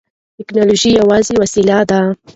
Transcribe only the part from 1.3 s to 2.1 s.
وسیله ده.